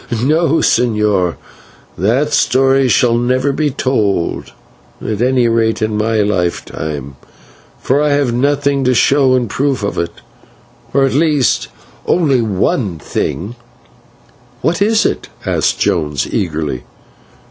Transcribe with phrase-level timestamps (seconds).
[0.25, 1.35] No, señor,
[1.95, 4.51] that story shall never be told,
[4.99, 7.17] at any rate in my lifetime,
[7.79, 10.13] for I have nothing to show in proof of it,
[10.91, 11.67] or at least
[12.07, 13.55] only one thing"
[14.63, 16.83] "What is it?" asked Jones, eagerly.